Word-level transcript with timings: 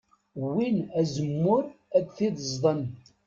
Wwin 0.41 0.77
azemmur 0.99 1.63
ad 1.97 2.05
t-id-ẓden. 2.15 2.81